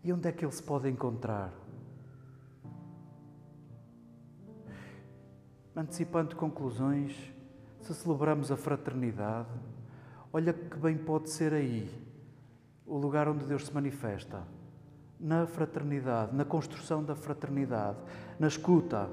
E 0.05 0.13
onde 0.13 0.29
é 0.29 0.31
que 0.31 0.45
Ele 0.45 0.51
se 0.51 0.61
pode 0.61 0.87
encontrar? 0.87 1.51
Antecipando 5.75 6.35
conclusões, 6.35 7.33
se 7.81 7.91
celebramos 7.95 8.51
a 8.51 8.55
fraternidade, 8.55 9.49
olha 10.31 10.53
que 10.53 10.77
bem 10.77 10.95
pode 10.95 11.31
ser 11.31 11.53
aí 11.53 11.89
o 12.85 12.99
lugar 12.99 13.27
onde 13.27 13.45
Deus 13.45 13.65
se 13.65 13.73
manifesta 13.73 14.43
na 15.19 15.47
fraternidade, 15.47 16.35
na 16.35 16.45
construção 16.45 17.03
da 17.03 17.15
fraternidade, 17.15 17.97
na 18.37 18.47
escuta 18.47 19.09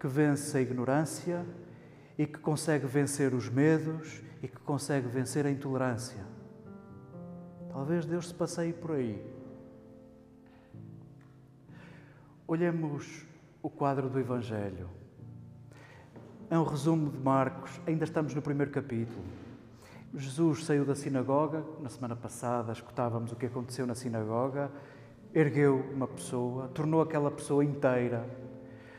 que 0.00 0.08
vence 0.08 0.58
a 0.58 0.60
ignorância 0.60 1.46
e 2.18 2.26
que 2.26 2.40
consegue 2.40 2.88
vencer 2.88 3.32
os 3.32 3.48
medos 3.48 4.20
e 4.42 4.48
que 4.48 4.58
consegue 4.62 5.06
vencer 5.06 5.46
a 5.46 5.50
intolerância. 5.50 6.37
Talvez 7.72 8.06
Deus 8.06 8.28
se 8.28 8.34
passeie 8.34 8.72
por 8.72 8.92
aí. 8.92 9.22
Olhemos 12.46 13.26
o 13.62 13.68
quadro 13.68 14.08
do 14.08 14.18
Evangelho. 14.18 14.88
É 16.50 16.58
um 16.58 16.64
resumo 16.64 17.10
de 17.10 17.18
Marcos, 17.18 17.78
ainda 17.86 18.04
estamos 18.04 18.34
no 18.34 18.40
primeiro 18.40 18.72
capítulo. 18.72 19.22
Jesus 20.14 20.64
saiu 20.64 20.84
da 20.84 20.94
sinagoga, 20.94 21.62
na 21.80 21.90
semana 21.90 22.16
passada 22.16 22.72
escutávamos 22.72 23.32
o 23.32 23.36
que 23.36 23.44
aconteceu 23.44 23.86
na 23.86 23.94
sinagoga, 23.94 24.70
ergueu 25.34 25.90
uma 25.92 26.08
pessoa, 26.08 26.68
tornou 26.68 27.02
aquela 27.02 27.30
pessoa 27.30 27.62
inteira. 27.62 28.24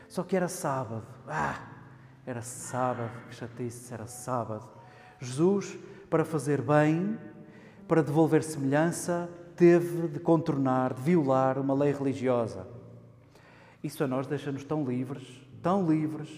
Só 0.06 0.22
que 0.22 0.36
era 0.36 0.46
sábado. 0.46 1.06
Ah, 1.26 1.70
era 2.24 2.42
sábado, 2.42 3.10
que 3.28 3.34
chatice, 3.34 3.92
era 3.92 4.06
sábado. 4.06 4.68
Jesus, 5.18 5.76
para 6.08 6.24
fazer 6.24 6.62
bem, 6.62 7.18
para 7.90 8.04
devolver 8.04 8.44
semelhança, 8.44 9.28
teve 9.56 10.06
de 10.06 10.20
contornar, 10.20 10.94
de 10.94 11.02
violar 11.02 11.58
uma 11.58 11.74
lei 11.74 11.92
religiosa. 11.92 12.64
Isso 13.82 14.04
a 14.04 14.06
nós 14.06 14.28
deixa-nos 14.28 14.62
tão 14.62 14.84
livres, 14.84 15.26
tão 15.60 15.90
livres. 15.90 16.30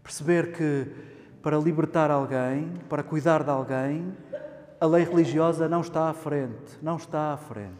Perceber 0.00 0.52
que 0.52 0.86
para 1.42 1.58
libertar 1.58 2.08
alguém, 2.08 2.72
para 2.88 3.02
cuidar 3.02 3.42
de 3.42 3.50
alguém, 3.50 4.16
a 4.80 4.86
lei 4.86 5.02
religiosa 5.02 5.68
não 5.68 5.80
está 5.80 6.08
à 6.08 6.14
frente, 6.14 6.78
não 6.80 6.94
está 6.94 7.32
à 7.32 7.36
frente. 7.36 7.74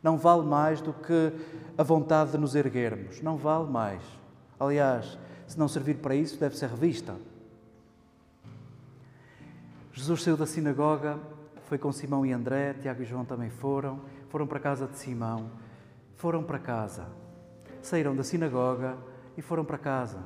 Não 0.00 0.16
vale 0.16 0.46
mais 0.46 0.80
do 0.80 0.92
que 0.92 1.32
a 1.76 1.82
vontade 1.82 2.30
de 2.30 2.38
nos 2.38 2.54
erguermos, 2.54 3.20
não 3.20 3.36
vale 3.36 3.68
mais. 3.68 4.02
Aliás, 4.60 5.18
se 5.44 5.58
não 5.58 5.66
servir 5.66 5.96
para 5.96 6.14
isso, 6.14 6.38
deve 6.38 6.56
ser 6.56 6.68
revista. 6.68 7.16
Jesus 9.92 10.22
saiu 10.22 10.36
da 10.36 10.46
sinagoga, 10.46 11.18
foi 11.70 11.78
com 11.78 11.92
Simão 11.92 12.26
e 12.26 12.32
André, 12.32 12.74
Tiago 12.74 13.00
e 13.00 13.04
João 13.04 13.24
também 13.24 13.48
foram, 13.48 14.00
foram 14.28 14.44
para 14.44 14.58
a 14.58 14.60
casa 14.60 14.88
de 14.88 14.98
Simão, 14.98 15.52
foram 16.16 16.42
para 16.42 16.58
casa. 16.58 17.06
Saíram 17.80 18.16
da 18.16 18.24
sinagoga 18.24 18.98
e 19.36 19.40
foram 19.40 19.64
para 19.64 19.78
casa. 19.78 20.18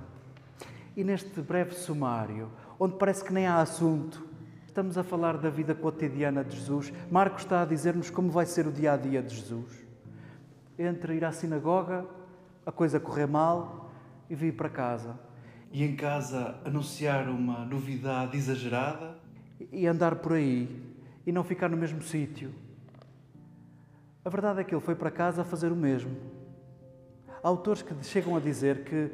E 0.97 1.05
neste 1.05 1.43
breve 1.43 1.75
sumário, 1.75 2.49
onde 2.81 2.97
parece 2.97 3.23
que 3.23 3.31
nem 3.31 3.47
há 3.47 3.61
assunto, 3.61 4.27
estamos 4.67 4.97
a 4.97 5.05
falar 5.05 5.37
da 5.37 5.51
vida 5.51 5.75
cotidiana 5.75 6.43
de 6.43 6.57
Jesus. 6.57 6.91
Marcos 7.11 7.43
está 7.43 7.61
a 7.61 7.67
dizer-nos 7.67 8.09
como 8.09 8.31
vai 8.31 8.47
ser 8.47 8.67
o 8.67 8.73
dia 8.73 8.95
a 8.95 8.97
dia 8.97 9.23
de 9.23 9.37
Jesus. 9.37 9.85
Entre 10.79 11.15
ir 11.15 11.27
à 11.27 11.33
sinagoga, 11.33 12.07
a 12.65 12.73
coisa 12.73 12.99
correr 12.99 13.27
mal 13.27 13.91
e 14.31 14.35
vir 14.35 14.57
para 14.57 14.71
casa. 14.71 15.21
E 15.71 15.85
em 15.85 15.95
casa 15.95 16.59
anunciar 16.65 17.29
uma 17.29 17.67
novidade 17.67 18.35
exagerada 18.35 19.19
e 19.71 19.87
andar 19.87 20.17
por 20.17 20.33
aí 20.33 20.84
e 21.27 21.33
não 21.33 21.45
ficar 21.45 21.69
no 21.69 21.77
mesmo 21.77 22.03
sítio. 22.03 22.53
A 24.25 24.29
verdade 24.29 24.61
é 24.61 24.65
que 24.65 24.75
ele 24.75 24.81
foi 24.81 24.95
para 24.95 25.11
casa 25.11 25.43
a 25.43 25.45
fazer 25.45 25.71
o 25.71 25.77
mesmo. 25.77 26.17
Há 27.43 27.49
autores 27.49 27.83
que 27.83 27.95
chegam 28.05 28.37
a 28.37 28.41
dizer 28.41 28.85
que 28.85 29.11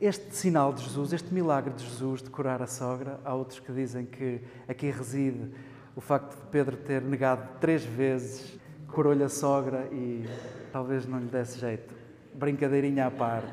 este 0.00 0.34
sinal 0.34 0.72
de 0.72 0.82
Jesus, 0.82 1.12
este 1.12 1.32
milagre 1.32 1.72
de 1.74 1.84
Jesus 1.84 2.22
de 2.22 2.30
curar 2.30 2.60
a 2.62 2.66
sogra, 2.66 3.20
há 3.24 3.34
outros 3.34 3.60
que 3.60 3.72
dizem 3.72 4.04
que 4.04 4.40
aqui 4.66 4.90
reside 4.90 5.50
o 5.94 6.00
facto 6.00 6.40
de 6.40 6.46
Pedro 6.46 6.76
ter 6.76 7.02
negado 7.02 7.48
três 7.60 7.84
vezes, 7.84 8.58
curou-lhe 8.88 9.22
a 9.22 9.28
sogra 9.28 9.88
e 9.92 10.28
talvez 10.72 11.06
não 11.06 11.18
lhe 11.18 11.26
desse 11.26 11.58
jeito. 11.58 11.94
Brincadeirinha 12.34 13.06
à 13.06 13.10
parte. 13.10 13.52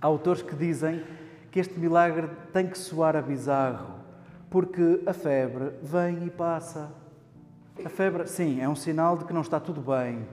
Há 0.00 0.06
autores 0.06 0.40
que 0.40 0.54
dizem 0.54 1.04
que 1.50 1.60
este 1.60 1.78
milagre 1.78 2.28
tem 2.52 2.66
que 2.66 2.78
soar 2.78 3.16
a 3.16 3.22
bizarro, 3.22 3.99
porque 4.50 5.00
a 5.06 5.12
febre 5.12 5.70
vem 5.80 6.26
e 6.26 6.30
passa. 6.30 6.90
A 7.84 7.88
febre, 7.88 8.26
sim, 8.26 8.60
é 8.60 8.68
um 8.68 8.74
sinal 8.74 9.16
de 9.16 9.24
que 9.24 9.32
não 9.32 9.40
está 9.40 9.60
tudo 9.60 9.80
bem, 9.80 10.26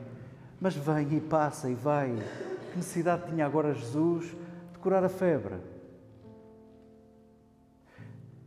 mas 0.59 0.75
vem 0.75 1.15
e 1.15 1.21
passa 1.21 1.69
e 1.69 1.75
vai. 1.75 2.15
Que 2.71 2.77
necessidade 2.77 3.27
tinha 3.27 3.45
agora 3.45 3.73
Jesus 3.73 4.35
de 4.73 4.79
curar 4.79 5.03
a 5.03 5.09
febre? 5.09 5.55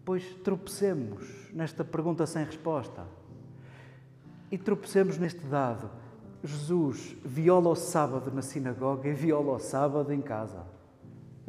Pois 0.04 0.24
tropecemos 0.42 1.50
nesta 1.52 1.85
pergunta 1.85 2.26
sem 2.26 2.44
resposta. 2.44 3.06
E 4.50 4.59
tropecemos 4.59 5.16
neste 5.16 5.46
dado. 5.46 5.88
Jesus 6.42 7.16
viola 7.24 7.68
o 7.68 7.76
sábado 7.76 8.33
na 8.33 8.42
sinagoga 8.42 9.09
e 9.09 9.12
viola 9.12 9.52
o 9.52 9.59
sábado 9.61 10.12
em 10.12 10.20
casa. 10.20 10.79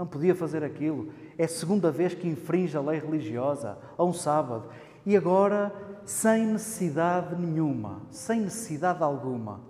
Não 0.01 0.07
podia 0.07 0.33
fazer 0.33 0.63
aquilo. 0.63 1.13
É 1.37 1.43
a 1.43 1.47
segunda 1.47 1.91
vez 1.91 2.15
que 2.15 2.27
infringe 2.27 2.75
a 2.75 2.81
lei 2.81 2.99
religiosa, 2.99 3.77
a 3.95 4.03
um 4.03 4.11
sábado. 4.11 4.67
E 5.05 5.15
agora, 5.15 5.71
sem 6.03 6.47
necessidade 6.47 7.39
nenhuma, 7.39 8.01
sem 8.09 8.41
necessidade 8.41 9.03
alguma. 9.03 9.61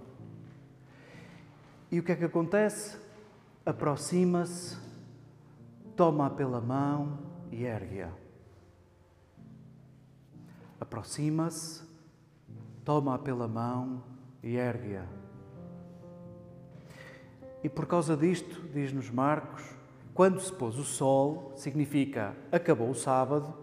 E 1.92 2.00
o 2.00 2.04
que 2.04 2.14
é 2.14 2.16
que 2.16 2.24
acontece? 2.24 2.98
Aproxima-se, 3.66 4.78
toma-a 5.98 6.30
pela 6.30 6.62
mão 6.62 7.20
e 7.52 7.66
ergue-a. 7.66 8.12
Aproxima-se, 10.80 11.84
toma-a 12.86 13.20
pela 13.20 13.50
mão 13.50 14.02
e 14.42 14.56
ergue-a. 14.56 15.06
E 17.62 17.68
por 17.68 17.86
causa 17.86 18.16
disto, 18.16 18.62
diz-nos 18.74 19.10
Marcos, 19.10 19.81
quando 20.14 20.42
se 20.42 20.52
pôs 20.52 20.78
o 20.78 20.84
sol, 20.84 21.54
significa 21.56 22.36
acabou 22.52 22.90
o 22.90 22.96
sábado, 22.96 23.54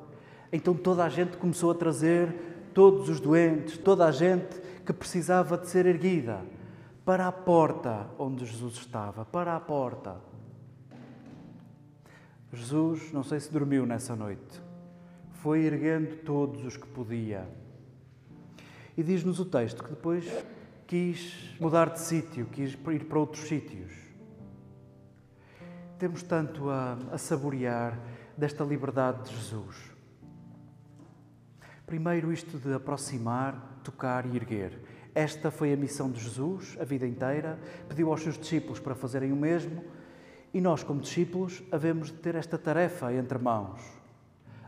então 0.53 0.75
toda 0.75 1.05
a 1.05 1.09
gente 1.09 1.37
começou 1.37 1.71
a 1.71 1.75
trazer 1.75 2.71
todos 2.73 3.09
os 3.09 3.21
doentes, 3.21 3.77
toda 3.77 4.07
a 4.07 4.11
gente 4.11 4.59
que 4.85 4.93
precisava 4.93 5.59
de 5.59 5.69
ser 5.69 5.85
erguida 5.85 6.41
para 7.05 7.27
a 7.27 7.33
porta 7.33 8.07
onde 8.19 8.47
Jesus 8.47 8.75
estava, 8.75 9.25
para 9.25 9.55
a 9.55 9.61
porta. 9.61 10.17
Jesus, 12.51 13.13
não 13.13 13.23
sei 13.23 13.41
se 13.41 13.53
dormiu 13.53 13.85
nessa 13.85 14.17
noite, 14.17 14.63
foi 15.43 15.65
erguendo 15.65 16.17
todos 16.25 16.65
os 16.65 16.79
que 16.79 16.87
podia. 16.87 17.47
E 18.97 19.03
diz-nos 19.03 19.39
o 19.39 19.45
texto 19.45 19.85
que 19.85 19.91
depois 19.91 20.27
quis 20.87 21.55
mudar 21.61 21.91
de 21.91 22.01
sítio, 22.01 22.47
quis 22.47 22.73
ir 22.73 23.05
para 23.05 23.19
outros 23.19 23.47
sítios 23.47 24.08
temos 25.99 26.23
tanto 26.23 26.71
a, 26.71 26.97
a 27.13 27.19
saborear 27.19 27.99
desta 28.37 28.65
liberdade 28.65 29.29
de 29.29 29.37
Jesus. 29.37 29.77
Primeiro, 31.85 32.33
isto 32.33 32.59
de 32.59 32.73
aproximar, 32.73 33.81
tocar 33.83 34.27
e 34.27 34.37
erguer. 34.37 34.79
Esta 35.15 35.51
foi 35.51 35.73
a 35.73 35.77
missão 35.77 36.11
de 36.11 36.21
Jesus 36.21 36.77
a 36.81 36.85
vida 36.85 37.07
inteira. 37.07 37.59
Pediu 37.89 38.11
aos 38.11 38.23
seus 38.23 38.39
discípulos 38.39 38.79
para 38.79 38.95
fazerem 38.95 39.33
o 39.33 39.37
mesmo 39.37 39.83
e 40.53 40.61
nós, 40.61 40.83
como 40.83 41.01
discípulos, 41.01 41.63
havemos 41.71 42.09
de 42.09 42.15
ter 42.15 42.35
esta 42.35 42.57
tarefa 42.57 43.13
entre 43.13 43.39
mãos: 43.39 43.81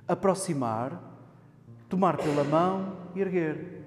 aproximar, 0.06 1.00
tomar 1.88 2.16
pela 2.16 2.44
mão 2.44 2.96
e 3.14 3.20
erguer. 3.20 3.84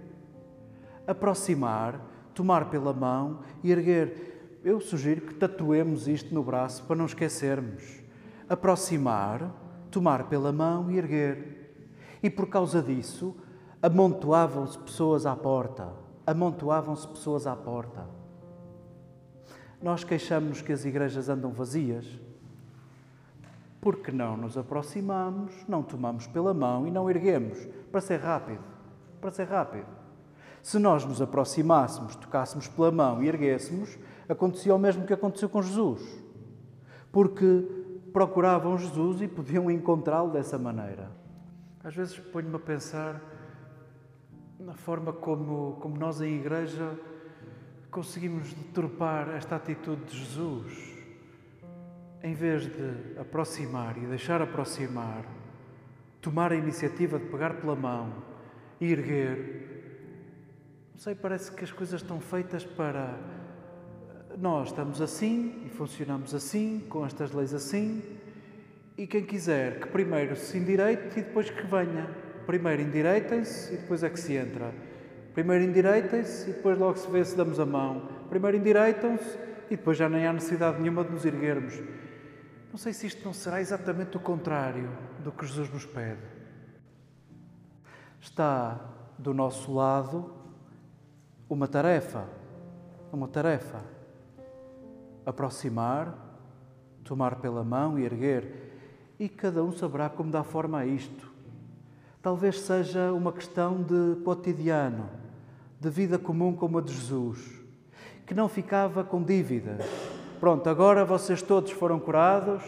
Aproximar, 1.06 2.00
tomar 2.34 2.70
pela 2.70 2.94
mão 2.94 3.42
e 3.62 3.72
erguer 3.72 4.33
eu 4.64 4.80
sugiro 4.80 5.22
que 5.22 5.34
tatuemos 5.34 6.08
isto 6.08 6.34
no 6.34 6.42
braço 6.42 6.84
para 6.86 6.96
não 6.96 7.06
esquecermos. 7.06 8.02
Aproximar, 8.48 9.52
tomar 9.92 10.30
pela 10.30 10.54
mão 10.54 10.90
e 10.90 10.98
erguer. 10.98 11.74
E 12.22 12.30
por 12.30 12.48
causa 12.48 12.82
disso, 12.82 13.36
amontoavam-se 13.82 14.78
pessoas 14.80 15.26
à 15.26 15.36
porta. 15.36 15.92
Amontoavam-se 16.26 17.06
pessoas 17.10 17.46
à 17.46 17.56
porta. 17.56 18.08
Nós 19.82 20.06
queixamos 20.06 20.62
que 20.62 20.72
as 20.72 20.86
igrejas 20.86 21.28
andam 21.28 21.52
vazias. 21.52 22.08
Porque 23.82 24.14
não 24.14 24.38
nos 24.38 24.58
aproximamos, 24.58 25.52
não 25.68 25.84
tomamos 25.84 26.26
pela 26.26 26.54
mão 26.54 26.88
e 26.88 26.92
não 26.92 27.10
erguemos, 27.10 27.68
para 27.92 28.00
ser 28.00 28.22
rápido. 28.22 28.64
Para 29.20 29.32
ser 29.32 29.44
rápido. 29.44 29.88
Se 30.62 30.80
nós 30.80 31.04
nos 31.04 31.22
aproximássemos, 31.22 32.16
tocássemos 32.16 32.70
pela 32.70 32.90
mão 32.90 33.22
e 33.22 33.28
erguêssemos, 33.28 34.00
acontecia 34.34 34.76
o 34.76 34.80
mesmo 34.80 35.06
que 35.06 35.14
aconteceu 35.14 35.48
com 35.48 35.62
Jesus. 35.62 36.02
Porque 37.12 37.66
procuravam 38.12 38.78
Jesus 38.78 39.22
e 39.22 39.28
podiam 39.28 39.72
encontrá-lo 39.72 40.32
dessa 40.32 40.58
maneira. 40.58 41.10
Às 41.84 41.96
vezes 41.96 42.20
ponho-me 42.20 42.56
a 42.56 42.60
pensar 42.60 43.22
na 44.60 44.74
forma 44.74 45.12
como, 45.12 45.78
como 45.82 45.98
nós, 45.98 46.22
em 46.22 46.36
igreja, 46.36 46.98
conseguimos 47.92 48.54
deturpar 48.54 49.30
esta 49.30 49.56
atitude 49.56 50.04
de 50.06 50.18
Jesus. 50.18 50.94
Em 52.22 52.34
vez 52.34 52.64
de 52.64 53.20
aproximar 53.20 53.98
e 53.98 54.06
deixar 54.08 54.42
aproximar, 54.42 55.26
tomar 56.22 56.54
a 56.54 56.56
iniciativa 56.56 57.20
de 57.20 57.26
pegar 57.26 57.56
pela 57.56 57.76
mão 57.76 58.14
e 58.80 58.92
erguer, 58.92 59.74
não 60.94 61.00
sei, 61.00 61.16
parece 61.16 61.52
que 61.52 61.64
as 61.64 61.72
coisas 61.72 62.02
estão 62.02 62.22
feitas 62.22 62.64
para 62.64 63.20
nós 64.38 64.70
estamos 64.70 65.02
assim 65.02 65.64
e 65.66 65.70
funcionamos 65.70 66.34
assim, 66.34 66.84
com 66.90 67.06
estas 67.06 67.32
leis 67.32 67.54
assim, 67.54 68.02
e 68.98 69.08
quem 69.08 69.24
quiser 69.24 69.80
que 69.80 69.88
primeiro 69.88 70.36
se 70.36 70.58
endireite 70.58 71.20
e 71.20 71.24
depois 71.24 71.50
que 71.50 71.66
venha. 71.66 72.10
Primeiro 72.46 72.82
endireitem-se 72.82 73.74
e 73.74 73.78
depois 73.78 74.04
é 74.04 74.10
que 74.10 74.20
se 74.20 74.34
entra. 74.34 74.74
Primeiro 75.34 75.64
endireitem-se 75.64 76.50
e 76.50 76.54
depois 76.54 76.78
logo 76.78 76.98
se 76.98 77.10
vê 77.10 77.24
se 77.24 77.36
damos 77.36 77.60
a 77.60 77.66
mão. 77.66 78.10
Primeiro 78.30 78.58
endireitam-se 78.58 79.38
e 79.70 79.76
depois 79.76 79.98
já 79.98 80.10
nem 80.10 80.28
há 80.28 80.34
necessidade 80.34 80.80
nenhuma 80.80 81.04
de 81.04 81.12
nos 81.12 81.26
erguermos. 81.26 81.82
Não 82.72 82.78
sei 82.78 82.94
se 82.94 83.08
isto 83.08 83.24
não 83.24 83.34
será 83.34 83.62
exatamente 83.62 84.18
o 84.18 84.20
contrário 84.20 84.90
do 85.24 85.32
que 85.32 85.46
Jesus 85.46 85.72
nos 85.72 85.86
pede. 85.86 86.22
Está 88.20 88.80
do 89.18 89.34
nosso 89.34 89.74
lado 89.74 90.34
uma 91.50 91.68
tarefa, 91.68 92.28
uma 93.12 93.28
tarefa 93.28 93.93
aproximar, 95.26 96.16
tomar 97.04 97.36
pela 97.36 97.64
mão 97.64 97.98
e 97.98 98.06
erguer, 98.06 98.72
e 99.20 99.30
cada 99.30 99.64
um 99.64 99.72
saberá 99.72 100.10
como 100.10 100.32
dar 100.32 100.44
forma 100.44 100.80
a 100.80 100.86
isto. 100.86 101.32
Talvez 102.22 102.60
seja 102.62 103.12
uma 103.12 103.32
questão 103.32 103.82
de 103.82 104.22
cotidiano, 104.24 105.10
de 105.80 105.90
vida 105.90 106.18
comum 106.18 106.56
como 106.56 106.78
a 106.78 106.82
de 106.82 106.94
Jesus, 106.94 107.62
que 108.26 108.34
não 108.34 108.48
ficava 108.48 109.04
com 109.04 109.22
dívidas. 109.22 109.86
Pronto, 110.40 110.70
agora 110.70 111.06
vocês 111.06 111.42
todos 111.42 111.72
foram 111.72 112.00
curados, 112.00 112.64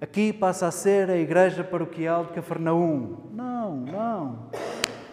aqui 0.00 0.32
passa 0.32 0.66
a 0.66 0.70
ser 0.70 1.10
a 1.10 1.16
Igreja 1.16 1.62
Paroquial 1.62 2.24
de 2.24 2.32
Cafarnaum. 2.32 3.16
Não, 3.32 3.76
não. 3.76 4.50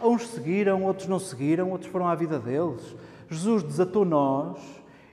Uns 0.02 0.28
seguiram, 0.28 0.84
outros 0.84 1.08
não 1.08 1.20
seguiram, 1.20 1.72
outros 1.72 1.92
foram 1.92 2.08
à 2.08 2.16
vida 2.16 2.40
deles. 2.40 2.96
Jesus 3.30 3.64
desatou 3.64 4.06
nós, 4.06 4.60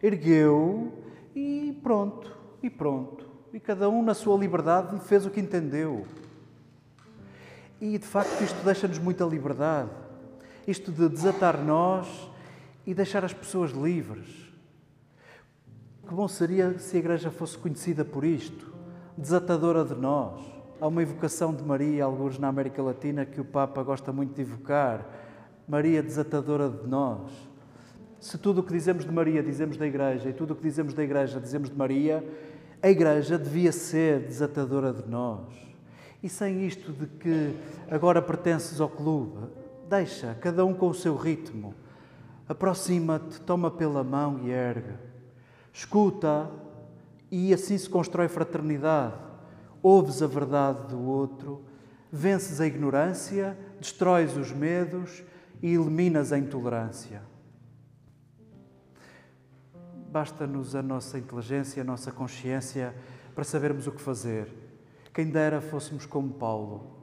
ergueu 0.02 1.01
e 1.34 1.78
pronto, 1.82 2.36
e 2.62 2.70
pronto. 2.70 3.26
E 3.52 3.60
cada 3.60 3.88
um, 3.88 4.02
na 4.02 4.14
sua 4.14 4.36
liberdade, 4.38 4.98
fez 5.00 5.26
o 5.26 5.30
que 5.30 5.40
entendeu. 5.40 6.06
E 7.80 7.98
de 7.98 8.06
facto, 8.06 8.42
isto 8.42 8.64
deixa-nos 8.64 8.98
muita 8.98 9.24
liberdade. 9.24 9.90
Isto 10.66 10.92
de 10.92 11.08
desatar 11.08 11.62
nós 11.62 12.30
e 12.86 12.94
deixar 12.94 13.24
as 13.24 13.32
pessoas 13.32 13.72
livres. 13.72 14.28
Que 16.06 16.14
bom 16.14 16.28
seria 16.28 16.78
se 16.78 16.96
a 16.96 17.00
Igreja 17.00 17.30
fosse 17.30 17.58
conhecida 17.58 18.04
por 18.04 18.24
isto, 18.24 18.72
desatadora 19.16 19.84
de 19.84 19.94
nós. 19.94 20.40
Há 20.80 20.86
uma 20.86 21.02
evocação 21.02 21.54
de 21.54 21.62
Maria, 21.62 22.04
alguns 22.04 22.38
na 22.38 22.48
América 22.48 22.82
Latina, 22.82 23.24
que 23.24 23.40
o 23.40 23.44
Papa 23.44 23.82
gosta 23.82 24.12
muito 24.12 24.34
de 24.34 24.42
evocar. 24.42 25.06
Maria 25.68 26.02
desatadora 26.02 26.68
de 26.68 26.86
nós. 26.88 27.30
Se 28.22 28.38
tudo 28.38 28.60
o 28.60 28.62
que 28.62 28.72
dizemos 28.72 29.04
de 29.04 29.10
Maria 29.10 29.42
dizemos 29.42 29.76
da 29.76 29.84
Igreja 29.84 30.28
e 30.28 30.32
tudo 30.32 30.52
o 30.52 30.56
que 30.56 30.62
dizemos 30.62 30.94
da 30.94 31.02
Igreja 31.02 31.40
dizemos 31.40 31.68
de 31.68 31.76
Maria, 31.76 32.24
a 32.80 32.88
Igreja 32.88 33.36
devia 33.36 33.72
ser 33.72 34.20
desatadora 34.20 34.92
de 34.92 35.10
nós. 35.10 35.52
E 36.22 36.28
sem 36.28 36.64
isto 36.64 36.92
de 36.92 37.06
que 37.06 37.52
agora 37.90 38.22
pertences 38.22 38.80
ao 38.80 38.88
clube, 38.88 39.48
deixa 39.90 40.36
cada 40.40 40.64
um 40.64 40.72
com 40.72 40.88
o 40.88 40.94
seu 40.94 41.16
ritmo. 41.16 41.74
Aproxima-te, 42.48 43.40
toma 43.40 43.72
pela 43.72 44.04
mão 44.04 44.38
e 44.44 44.52
ergue. 44.52 44.94
Escuta 45.72 46.48
e 47.28 47.52
assim 47.52 47.76
se 47.76 47.90
constrói 47.90 48.28
fraternidade. 48.28 49.16
Ouves 49.82 50.22
a 50.22 50.28
verdade 50.28 50.86
do 50.86 51.02
outro, 51.02 51.64
vences 52.12 52.60
a 52.60 52.66
ignorância, 52.68 53.58
destróis 53.80 54.36
os 54.36 54.52
medos 54.52 55.24
e 55.60 55.74
eliminas 55.74 56.32
a 56.32 56.38
intolerância. 56.38 57.31
Basta-nos 60.12 60.76
a 60.76 60.82
nossa 60.82 61.18
inteligência, 61.18 61.80
a 61.80 61.84
nossa 61.86 62.12
consciência 62.12 62.94
para 63.34 63.44
sabermos 63.44 63.86
o 63.86 63.92
que 63.92 64.02
fazer. 64.02 64.46
Quem 65.10 65.30
dera 65.30 65.58
fôssemos 65.62 66.04
como 66.04 66.34
Paulo. 66.34 66.98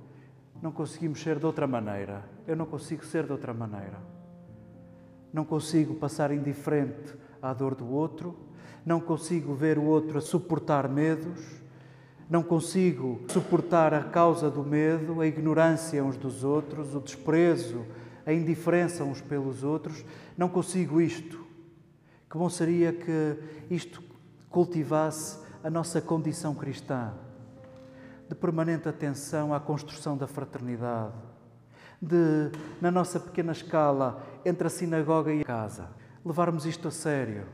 Não 0.62 0.72
conseguimos 0.72 1.20
ser 1.20 1.40
de 1.40 1.46
outra 1.48 1.66
maneira. 1.66 2.24
Eu 2.46 2.56
não 2.56 2.68
consigo 2.68 3.04
ser 3.04 3.26
de 3.26 3.32
outra 3.32 3.52
maneira. 3.52 3.98
Não 5.34 5.44
consigo 5.44 5.96
passar 5.96 6.32
indiferente 6.32 7.16
à 7.42 7.52
dor 7.52 7.74
do 7.74 7.90
outro. 7.90 8.38
Não 8.86 9.00
consigo 9.00 9.56
ver 9.56 9.80
o 9.80 9.86
outro 9.86 10.20
a 10.20 10.22
suportar 10.22 10.88
medos. 10.88 11.42
Não 12.30 12.44
consigo 12.44 13.22
suportar 13.30 13.92
a 13.92 14.04
causa 14.04 14.52
do 14.52 14.64
medo, 14.64 15.20
a 15.20 15.26
ignorância 15.26 16.04
uns 16.04 16.16
dos 16.16 16.44
outros, 16.44 16.94
o 16.94 17.00
desprezo, 17.00 17.84
a 18.24 18.32
indiferença 18.32 19.04
uns 19.04 19.20
pelos 19.20 19.64
outros. 19.64 20.06
Não 20.38 20.48
consigo 20.48 21.02
isto. 21.02 21.39
Que 22.30 22.38
bom 22.38 22.48
seria 22.48 22.94
que 22.94 23.38
isto 23.72 24.04
cultivasse 24.52 25.40
a 25.64 25.70
nossa 25.70 26.00
condição 26.00 26.54
cristã, 26.54 27.12
de 28.30 28.36
permanente 28.36 28.88
atenção 28.88 29.52
à 29.52 29.60
construção 29.60 30.16
da 30.16 30.28
fraternidade, 30.28 31.16
de, 32.00 32.52
na 32.80 32.92
nossa 32.92 33.20
pequena 33.20 33.52
escala, 33.52 34.24
entre 34.46 34.68
a 34.68 34.70
sinagoga 34.70 35.34
e 35.34 35.42
a 35.42 35.44
casa, 35.44 35.90
levarmos 36.24 36.68
isto 36.68 36.88
a 36.88 36.92
sério. 36.92 37.46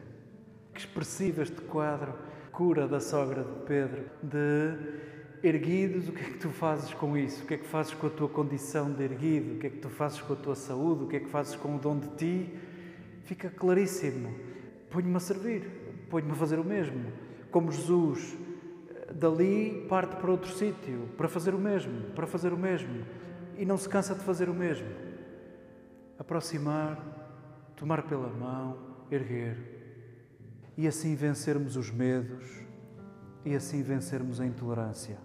Que 0.73 0.81
expressivo 0.81 1.41
este 1.41 1.61
quadro, 1.61 2.13
cura 2.51 2.85
da 2.85 2.99
sogra 2.99 3.45
de 3.45 3.65
Pedro, 3.65 4.03
de 4.21 5.47
erguidos, 5.47 6.09
o 6.09 6.11
que 6.11 6.21
é 6.21 6.29
que 6.31 6.38
tu 6.38 6.49
fazes 6.49 6.93
com 6.93 7.17
isso? 7.17 7.43
O 7.43 7.47
que 7.47 7.53
é 7.53 7.57
que 7.57 7.67
fazes 7.67 7.93
com 7.93 8.07
a 8.07 8.09
tua 8.09 8.27
condição 8.27 8.91
de 8.91 9.03
erguido? 9.03 9.55
O 9.55 9.59
que 9.59 9.67
é 9.67 9.69
que 9.69 9.77
tu 9.77 9.89
fazes 9.89 10.19
com 10.19 10.33
a 10.33 10.35
tua 10.35 10.55
saúde? 10.55 11.05
O 11.05 11.07
que 11.07 11.15
é 11.15 11.19
que 11.21 11.29
fazes 11.29 11.55
com 11.55 11.77
o 11.77 11.79
dom 11.79 11.97
de 11.97 12.09
ti? 12.09 12.59
Fica 13.23 13.49
claríssimo 13.49 14.35
ponho-me 14.95 15.17
a 15.17 15.19
servir, 15.19 16.08
ponho-me 16.10 16.31
a 16.31 16.36
fazer 16.36 16.58
o 16.58 16.63
mesmo. 16.63 17.12
Como 17.51 17.69
Jesus, 17.69 18.38
dali 19.13 19.86
parte 19.89 20.15
para 20.15 20.31
outro 20.31 20.49
sítio, 20.53 21.10
para 21.17 21.27
fazer 21.27 21.53
o 21.53 21.60
mesmo, 21.60 22.12
para 22.15 22.25
fazer 22.25 22.53
o 22.53 22.58
mesmo. 22.58 23.03
E 23.58 23.65
não 23.65 23.77
se 23.77 23.89
cansa 23.89 24.15
de 24.15 24.21
fazer 24.21 24.47
o 24.47 24.53
mesmo. 24.53 24.88
Aproximar, 26.17 26.97
tomar 27.75 28.03
pela 28.03 28.29
mão, 28.29 28.77
erguer. 29.12 29.58
E 30.77 30.88
assim 30.88 31.13
vencermos 31.13 31.75
os 31.75 31.91
medos 31.91 32.45
e 33.43 33.53
assim 33.53 33.84
vencermos 33.84 34.39
a 34.39 34.45
intolerância. 34.45 35.17